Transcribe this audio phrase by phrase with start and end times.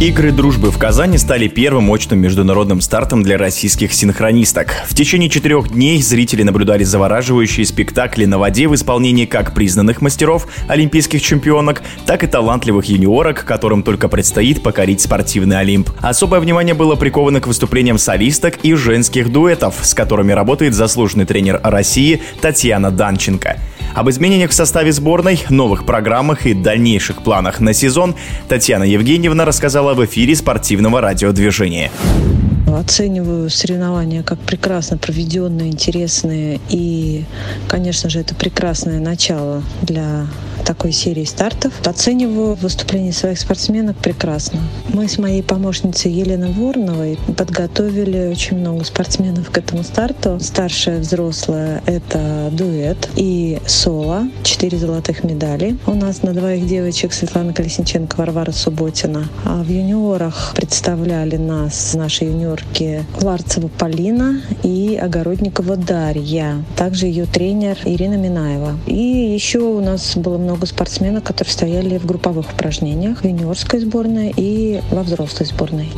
[0.00, 4.68] Игры дружбы в Казани стали первым мощным международным стартом для российских синхронисток.
[4.86, 10.46] В течение четырех дней зрители наблюдали завораживающие спектакли на воде в исполнении как признанных мастеров,
[10.68, 15.90] олимпийских чемпионок, так и талантливых юниорок, которым только предстоит покорить спортивный Олимп.
[15.98, 21.60] Особое внимание было приковано к выступлениям солисток и женских дуэтов, с которыми работает заслуженный тренер
[21.64, 23.56] России Татьяна Данченко.
[23.94, 28.14] Об изменениях в составе сборной, новых программах и дальнейших планах на сезон
[28.48, 31.90] Татьяна Евгеньевна рассказала в эфире спортивного радиодвижения.
[32.76, 36.60] Оцениваю соревнования как прекрасно проведенные, интересные.
[36.68, 37.24] И,
[37.68, 40.26] конечно же, это прекрасное начало для
[40.64, 41.72] такой серии стартов.
[41.86, 44.60] Оцениваю выступление своих спортсменок прекрасно.
[44.92, 50.38] Мы с моей помощницей Еленой Вороновой подготовили очень много спортсменов к этому старту.
[50.40, 54.28] Старшая взрослая— это дуэт и соло.
[54.42, 55.78] Четыре золотых медали.
[55.86, 59.26] У нас на двоих девочек Светлана Колесниченко, Варвара Субботина.
[59.46, 62.26] А в юниорах представляли нас наши
[63.22, 66.62] Ларцева Полина и Огородникова Дарья.
[66.76, 68.78] Также ее тренер Ирина Минаева.
[68.86, 73.26] И еще у нас было много спортсменок, которые стояли в групповых упражнениях в
[73.80, 75.88] сборной и во взрослой сборной.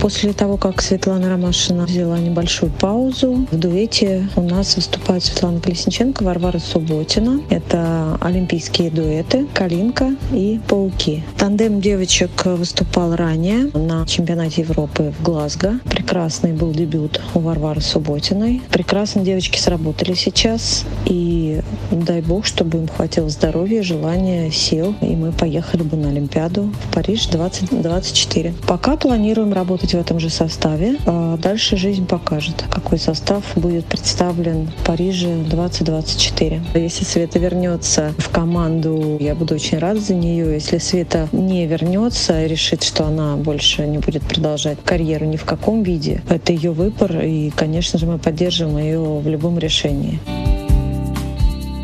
[0.00, 6.22] После того, как Светлана Ромашина взяла небольшую паузу, в дуэте у нас выступают Светлана Колесниченко,
[6.22, 7.40] Варвара Субботина.
[7.50, 11.24] Это олимпийские дуэты «Калинка» и «Пауки».
[11.38, 15.80] Тандем девочек выступал ранее на чемпионате Европы в Глазго.
[15.84, 18.62] Прекрасный был дебют у Варвары Субботиной.
[18.70, 20.84] Прекрасно девочки сработали сейчас.
[21.06, 24.94] И дай бог, чтобы им хватило здоровья, желания, сил.
[25.00, 28.54] И мы поехали бы на Олимпиаду в Париж 2024.
[28.66, 30.96] Пока планируем работать работать в этом же составе.
[31.06, 36.62] А дальше жизнь покажет, какой состав будет представлен в Париже 2024.
[36.74, 40.54] Если Света вернется в команду, я буду очень рада за нее.
[40.54, 45.44] Если Света не вернется и решит, что она больше не будет продолжать карьеру ни в
[45.44, 50.45] каком виде, это ее выбор, и, конечно же, мы поддержим ее в любом решении.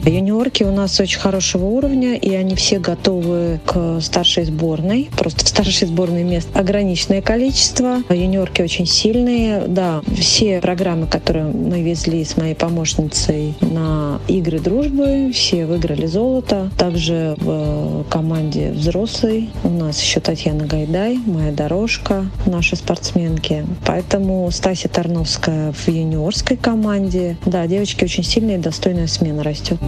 [0.05, 5.11] Юниорки у нас очень хорошего уровня, и они все готовы к старшей сборной.
[5.17, 7.99] Просто в старшей сборной мест ограниченное количество.
[8.11, 9.63] Юниорки очень сильные.
[9.69, 16.71] Да, все программы, которые мы везли с моей помощницей на игры дружбы, все выиграли золото.
[16.77, 23.65] Также в команде взрослой у нас еще Татьяна Гайдай, моя дорожка, наши спортсменки.
[23.87, 27.37] Поэтому Стася Тарновская в юниорской команде.
[27.47, 29.79] Да, девочки очень сильные, достойная смена растет.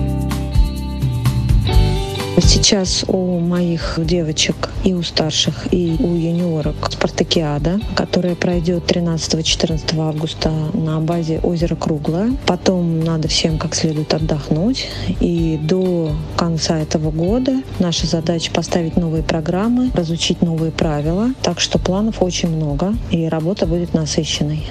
[2.40, 10.50] Сейчас у моих девочек и у старших, и у юниорок спартакиада, которая пройдет 13-14 августа
[10.72, 12.36] на базе озера Круглое.
[12.46, 14.88] Потом надо всем как следует отдохнуть.
[15.20, 21.30] И до конца этого года наша задача поставить новые программы, разучить новые правила.
[21.42, 24.64] Так что планов очень много, и работа будет насыщенной.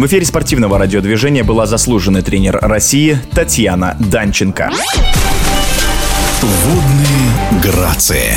[0.00, 4.70] В эфире спортивного радиодвижения была заслуженный тренер России Татьяна Данченко.
[6.40, 8.32] Водные грации.